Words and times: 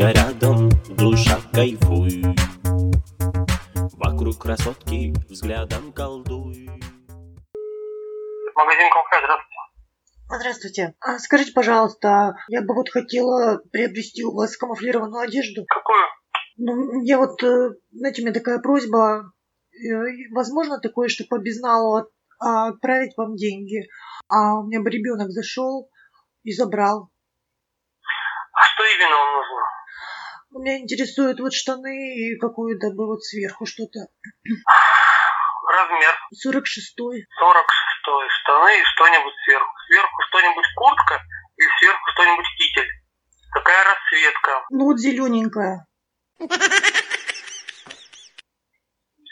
Друзья 0.00 0.24
рядом, 0.24 0.70
душа 0.96 1.38
кайфуй 1.52 2.24
Вокруг 3.98 4.38
красотки 4.38 5.12
взглядом 5.28 5.92
колдуй 5.92 6.70
Магазин 8.54 8.90
Колхай, 8.94 9.20
здравствуйте. 9.20 9.60
Здравствуйте. 10.30 10.94
А 11.00 11.18
скажите, 11.18 11.52
пожалуйста, 11.52 12.34
я 12.48 12.62
бы 12.62 12.74
вот 12.74 12.88
хотела 12.88 13.60
приобрести 13.72 14.24
у 14.24 14.34
вас 14.34 14.56
камуфлированную 14.56 15.20
одежду. 15.20 15.66
Какую? 15.68 16.06
Ну, 16.56 17.02
я 17.02 17.18
вот, 17.18 17.42
э, 17.42 17.74
знаете, 17.92 18.22
у 18.22 18.24
меня 18.24 18.32
такая 18.32 18.58
просьба. 18.58 19.24
Э, 19.74 19.90
Возможно 20.34 20.80
такое, 20.80 21.08
что 21.08 21.24
по 21.28 21.36
безналу 21.38 22.06
а, 22.38 22.68
отправить 22.68 23.18
вам 23.18 23.36
деньги. 23.36 23.86
А 24.28 24.60
у 24.60 24.66
меня 24.66 24.80
бы 24.80 24.88
ребенок 24.88 25.28
зашел 25.28 25.90
и 26.42 26.52
забрал. 26.52 27.10
А 28.54 28.64
что 28.64 28.82
именно 28.82 29.14
вам 29.14 29.34
нужно? 29.34 29.79
Меня 30.50 30.78
интересуют 30.78 31.38
вот 31.40 31.52
штаны 31.52 31.94
и 32.16 32.36
какое-то 32.38 32.90
бы 32.90 33.06
вот 33.06 33.22
сверху 33.22 33.66
что-то. 33.66 34.00
Размер 35.70 36.14
46-й. 36.34 37.16
46 37.22 38.30
штаны 38.42 38.80
и 38.80 38.84
что-нибудь 38.84 39.34
сверху. 39.44 39.70
Сверху 39.86 40.22
что-нибудь 40.28 40.66
куртка 40.74 41.22
или 41.56 41.68
сверху 41.78 42.04
что-нибудь 42.14 42.46
китель. 42.58 42.90
Какая 43.52 43.84
расцветка? 43.84 44.64
Ну 44.70 44.84
вот 44.86 44.98
зелененькая. 44.98 45.86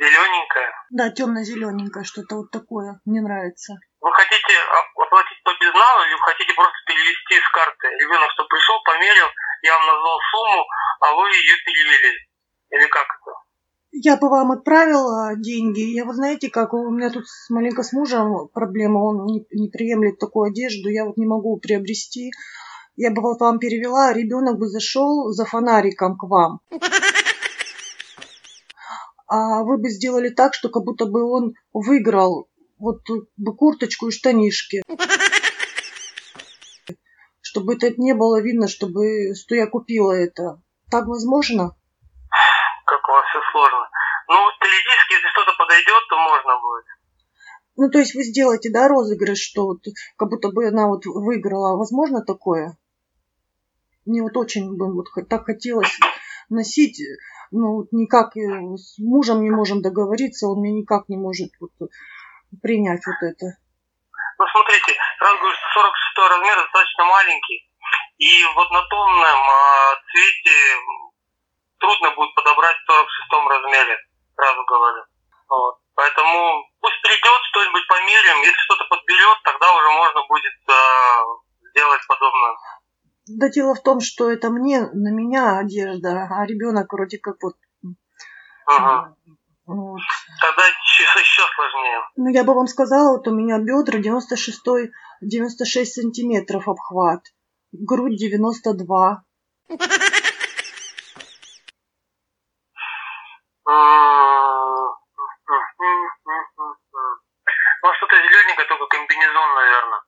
Зелененькая. 0.00 0.70
Да, 0.90 1.10
темно-зелененькая, 1.10 2.04
что-то 2.04 2.36
вот 2.36 2.50
такое. 2.50 3.00
Мне 3.04 3.20
нравится. 3.20 3.74
Вы 4.00 4.10
хотите 4.12 4.52
оп- 4.58 5.06
оплатить 5.06 5.42
по 5.44 5.52
безналу 5.60 6.04
или 6.06 6.14
вы 6.14 6.24
хотите 6.24 6.52
просто 6.54 6.74
перевести 6.86 7.38
с 7.38 7.48
карты? 7.52 7.88
Ребенок, 8.00 8.30
что 8.32 8.44
пришел, 8.48 8.82
померил, 8.84 9.28
я 9.62 9.78
вам 9.78 9.86
назвал 9.86 10.18
сумму, 10.30 10.64
а 11.00 11.14
вы 11.14 11.28
ее 11.28 11.56
перевели. 11.64 12.18
Или 12.70 12.88
как 12.88 13.06
это? 13.06 13.32
Я 13.92 14.16
бы 14.16 14.28
вам 14.28 14.52
отправила 14.52 15.36
деньги. 15.36 15.80
Я, 15.80 16.04
вы 16.04 16.14
знаете, 16.14 16.50
как 16.50 16.72
у 16.72 16.90
меня 16.90 17.10
тут 17.10 17.24
маленько 17.50 17.82
с 17.82 17.92
мужем 17.92 18.48
проблема, 18.48 18.98
он 18.98 19.26
не, 19.26 19.46
не 19.52 19.68
приемлет 19.68 20.18
такую 20.18 20.50
одежду, 20.50 20.88
я 20.88 21.04
вот 21.04 21.16
не 21.16 21.26
могу 21.26 21.58
приобрести. 21.58 22.32
Я 22.96 23.10
бы 23.10 23.22
вот 23.22 23.40
вам 23.40 23.58
перевела, 23.58 24.08
а 24.08 24.12
ребенок 24.12 24.58
бы 24.58 24.68
зашел 24.68 25.30
за 25.30 25.44
фонариком 25.44 26.16
к 26.16 26.24
вам. 26.24 26.60
А 29.26 29.62
вы 29.62 29.78
бы 29.78 29.88
сделали 29.88 30.28
так, 30.28 30.52
что 30.52 30.68
как 30.68 30.84
будто 30.84 31.06
бы 31.06 31.22
он 31.24 31.54
выиграл 31.72 32.48
вот 32.78 33.00
бы 33.36 33.56
курточку 33.56 34.08
и 34.08 34.10
штанишки. 34.10 34.82
Чтобы 37.52 37.74
это 37.74 37.92
не 37.98 38.14
было 38.14 38.40
видно, 38.40 38.66
чтобы 38.66 39.34
что 39.34 39.54
я 39.54 39.66
купила 39.66 40.12
это. 40.12 40.58
Так 40.90 41.06
возможно? 41.06 41.76
Как 42.86 43.06
у 43.06 43.12
вас 43.12 43.26
все 43.28 43.40
сложно. 43.52 43.90
Ну, 44.28 44.36
теоретически, 44.58 45.12
если 45.12 45.28
что-то 45.28 45.52
подойдет, 45.58 46.02
то 46.08 46.16
можно 46.16 46.60
будет. 46.62 46.84
Ну, 47.76 47.90
то 47.90 47.98
есть 47.98 48.14
вы 48.14 48.22
сделаете, 48.22 48.70
да, 48.72 48.88
розыгрыш, 48.88 49.38
что 49.38 49.66
вот, 49.66 49.84
как 50.16 50.30
будто 50.30 50.48
бы 50.48 50.66
она 50.66 50.88
вот 50.88 51.04
выиграла. 51.04 51.76
Возможно 51.76 52.24
такое? 52.24 52.78
Мне 54.06 54.22
вот 54.22 54.34
очень 54.38 54.74
бы 54.74 54.90
вот 54.90 55.08
так 55.28 55.44
хотелось 55.44 55.98
носить, 56.48 57.02
ну, 57.50 57.76
вот 57.76 57.92
никак 57.92 58.34
э, 58.38 58.76
с 58.78 58.98
мужем 58.98 59.42
не 59.42 59.50
можем 59.50 59.82
договориться, 59.82 60.48
он 60.48 60.60
мне 60.60 60.72
никак 60.72 61.10
не 61.10 61.18
может 61.18 61.50
вот 61.60 61.72
принять 62.62 63.02
вот 63.06 63.16
это. 63.20 63.58
Ну, 64.38 64.46
смотрите, 64.52 64.96
сразу 65.18 65.38
говорю, 65.38 65.56
что 65.56 65.80
46 65.80 66.30
размер 66.30 66.56
достаточно 66.56 67.04
маленький. 67.04 67.68
И 68.18 68.44
в 68.44 68.58
однотонном 68.58 69.40
а, 69.50 69.96
цвете 70.10 70.56
трудно 71.78 72.10
будет 72.12 72.34
подобрать 72.34 72.76
в 72.76 72.92
46 72.92 73.48
размере, 73.48 73.98
сразу 74.36 74.64
говорю. 74.64 75.02
Вот. 75.48 75.78
Поэтому 75.94 76.64
пусть 76.80 77.02
придет, 77.02 77.40
что-нибудь 77.50 77.86
померим. 77.86 78.42
Если 78.42 78.64
что-то 78.64 78.84
подберет, 78.88 79.38
тогда 79.44 79.72
уже 79.74 79.90
можно 79.90 80.26
будет 80.26 80.54
а, 80.68 81.24
сделать 81.70 82.00
подобное. 82.08 82.56
Да 83.26 83.48
дело 83.48 83.74
в 83.74 83.82
том, 83.82 84.00
что 84.00 84.30
это 84.30 84.50
мне, 84.50 84.80
на 84.80 85.12
меня 85.12 85.58
одежда, 85.58 86.28
а 86.30 86.46
ребенок 86.46 86.92
вроде 86.92 87.18
как 87.18 87.36
вот... 87.42 87.54
Мгм. 87.82 89.16
Вот. 89.74 90.00
Тогда 90.40 90.66
еще, 90.66 91.42
сложнее. 91.54 92.00
Ну, 92.16 92.30
я 92.30 92.44
бы 92.44 92.54
вам 92.54 92.66
сказала, 92.66 93.16
вот 93.16 93.26
у 93.28 93.34
меня 93.34 93.58
бедра 93.58 93.98
96, 93.98 94.60
96 95.20 95.92
сантиметров 95.94 96.68
обхват, 96.68 97.22
грудь 97.72 98.18
92. 98.18 99.22
Ну, 107.82 107.92
что-то 107.96 108.16
зелененькое, 108.16 108.68
только 108.68 108.86
комбинезон, 108.86 109.54
наверное. 109.54 110.00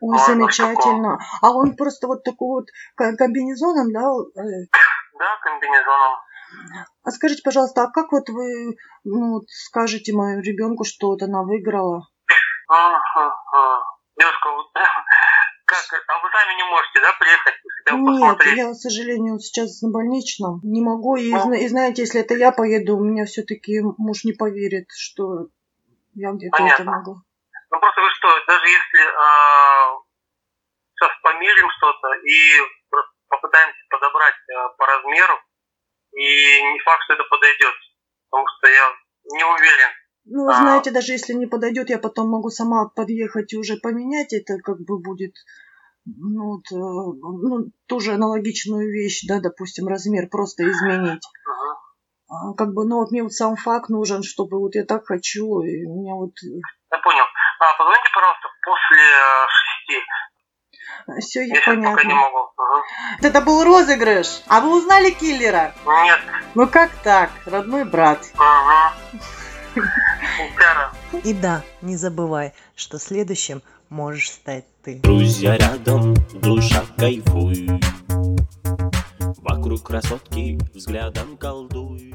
Ой, 0.00 0.16
А, 0.16 0.24
замечательно. 0.26 1.18
А 1.42 1.50
он 1.50 1.76
просто 1.76 2.06
вот 2.06 2.22
такой 2.22 2.48
вот 2.60 2.66
ко- 2.96 3.16
комбинезоном, 3.16 3.92
да? 3.92 4.00
э, 4.40 4.66
Да, 5.18 5.36
комбинезоном. 5.42 6.18
А 7.02 7.10
скажите, 7.10 7.42
пожалуйста, 7.42 7.82
а 7.82 7.90
как 7.90 8.12
вот 8.12 8.28
вы 8.28 8.76
ну, 9.04 9.40
скажете 9.48 10.12
моему 10.12 10.42
ребенку, 10.42 10.84
что 10.84 11.08
вот 11.08 11.22
она 11.22 11.42
выиграла? 11.42 12.08
Ага. 12.68 13.34
Девушка, 14.18 14.50
вот 14.50 14.66
как, 15.64 16.04
а 16.08 16.22
вы 16.22 16.28
сами 16.30 16.56
не 16.56 16.64
можете, 16.64 17.00
да, 17.00 17.12
приехать, 17.18 17.54
Нет, 17.92 18.06
посмотреть? 18.06 18.56
я, 18.58 18.70
к 18.70 18.74
сожалению, 18.74 19.38
сейчас 19.38 19.80
на 19.82 19.90
больничном. 19.90 20.60
Не 20.62 20.82
могу. 20.82 21.16
И, 21.16 21.30
Ну. 21.32 21.52
и 21.52 21.68
знаете, 21.68 22.02
если 22.02 22.20
это 22.20 22.34
я 22.34 22.52
поеду, 22.52 22.96
у 22.96 23.04
меня 23.04 23.24
все-таки 23.24 23.80
муж 23.80 24.24
не 24.24 24.32
поверит, 24.32 24.86
что 24.90 25.48
я 26.14 26.32
где-то 26.32 26.62
это 26.62 26.84
могу. 26.84 27.22
Ну 27.70 27.78
просто 27.78 28.00
вы 28.00 28.10
что, 28.10 28.28
даже 28.46 28.66
если 28.66 29.00
а, 29.16 29.94
сейчас 30.94 31.10
померим 31.22 31.70
что-то 31.78 32.08
и 32.26 32.60
попытаемся 33.28 33.78
подобрать 33.88 34.34
а, 34.52 34.68
по 34.76 34.86
размеру, 34.86 35.38
и 36.12 36.62
не 36.62 36.78
факт, 36.80 37.02
что 37.04 37.14
это 37.14 37.24
подойдет, 37.30 37.74
потому 38.30 38.46
что 38.48 38.70
я 38.70 38.86
не 39.36 39.44
уверен. 39.44 39.90
Ну, 40.26 40.44
вы 40.44 40.52
А. 40.52 40.56
знаете, 40.56 40.90
даже 40.90 41.12
если 41.12 41.32
не 41.32 41.46
подойдет, 41.46 41.90
я 41.90 41.98
потом 41.98 42.28
могу 42.28 42.50
сама 42.50 42.88
подъехать 42.88 43.52
и 43.52 43.58
уже 43.58 43.76
поменять. 43.76 44.32
Это 44.32 44.58
как 44.62 44.78
бы 44.80 45.00
будет 45.00 45.34
ну, 46.06 46.56
вот, 46.56 46.64
э, 46.72 46.76
ну, 46.76 47.70
тоже 47.86 48.14
аналогичную 48.14 48.90
вещь, 48.90 49.24
да, 49.28 49.40
допустим, 49.40 49.86
размер 49.86 50.28
просто 50.28 50.64
изменить. 50.64 51.22
Мгм. 51.22 51.76
А, 52.28 52.54
Как 52.54 52.72
бы, 52.72 52.86
ну 52.86 52.98
вот 52.98 53.10
мне 53.10 53.22
вот 53.22 53.32
сам 53.32 53.56
факт 53.56 53.88
нужен, 53.90 54.22
чтобы 54.22 54.58
вот 54.60 54.74
я 54.74 54.84
так 54.84 55.04
хочу, 55.04 55.60
и 55.62 55.84
у 55.84 56.00
меня 56.00 56.14
вот 56.14 56.32
Я 56.42 56.98
понял. 56.98 57.24
А, 57.60 57.76
позвоните, 57.76 58.08
пожалуйста, 58.14 58.48
после 58.64 59.02
а, 59.02 59.46
шести. 59.48 61.20
все 61.20 61.40
Я 61.40 61.46
сейчас 61.54 61.64
пока 61.64 61.76
не 61.76 61.82
понятно. 61.82 62.14
могу. 62.14 62.49
Мгм. 62.70 63.26
Это 63.26 63.40
был 63.40 63.64
розыгрыш. 63.64 64.42
А 64.46 64.60
вы 64.60 64.78
узнали 64.78 65.10
киллера? 65.10 65.74
Нет. 65.86 66.20
Ну 66.54 66.68
как 66.68 66.90
так, 67.02 67.30
родной 67.46 67.84
брат? 67.84 68.20
Угу. 68.34 69.82
Сяра. 70.58 70.92
И 71.24 71.34
да, 71.34 71.62
не 71.82 71.96
забывай, 71.96 72.52
что 72.76 72.98
следующим 72.98 73.62
можешь 73.88 74.30
стать 74.30 74.64
ты. 74.82 75.00
Друзья 75.02 75.56
рядом, 75.56 76.14
душа 76.32 76.84
кайфуй 76.96 77.68
Вокруг 79.38 79.82
красотки 79.82 80.58
взглядом 80.74 81.36
колдуй 81.36 82.14